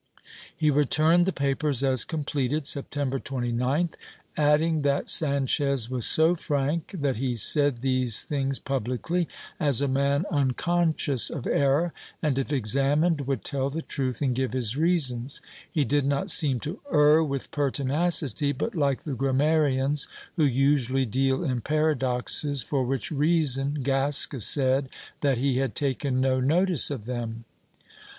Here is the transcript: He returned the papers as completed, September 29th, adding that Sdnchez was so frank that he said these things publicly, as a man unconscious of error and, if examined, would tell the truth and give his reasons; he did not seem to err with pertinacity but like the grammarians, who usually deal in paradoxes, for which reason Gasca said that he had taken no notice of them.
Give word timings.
He 0.57 0.71
returned 0.71 1.25
the 1.25 1.31
papers 1.31 1.83
as 1.83 2.05
completed, 2.05 2.65
September 2.65 3.19
29th, 3.19 3.93
adding 4.35 4.81
that 4.81 5.09
Sdnchez 5.09 5.91
was 5.91 6.07
so 6.07 6.33
frank 6.35 6.95
that 6.97 7.17
he 7.17 7.35
said 7.35 7.83
these 7.83 8.23
things 8.23 8.57
publicly, 8.57 9.27
as 9.59 9.79
a 9.79 9.87
man 9.87 10.25
unconscious 10.31 11.29
of 11.29 11.45
error 11.45 11.93
and, 12.19 12.39
if 12.39 12.51
examined, 12.51 13.27
would 13.27 13.43
tell 13.45 13.69
the 13.69 13.83
truth 13.83 14.23
and 14.23 14.33
give 14.33 14.53
his 14.53 14.75
reasons; 14.75 15.39
he 15.71 15.85
did 15.85 16.07
not 16.07 16.31
seem 16.31 16.59
to 16.61 16.79
err 16.91 17.23
with 17.23 17.51
pertinacity 17.51 18.51
but 18.53 18.73
like 18.73 19.03
the 19.03 19.13
grammarians, 19.13 20.07
who 20.35 20.43
usually 20.45 21.05
deal 21.05 21.43
in 21.43 21.61
paradoxes, 21.61 22.63
for 22.63 22.83
which 22.83 23.11
reason 23.11 23.83
Gasca 23.83 24.41
said 24.41 24.89
that 25.19 25.37
he 25.37 25.57
had 25.57 25.75
taken 25.75 26.19
no 26.19 26.39
notice 26.39 26.89
of 26.89 27.05
them. 27.05 27.45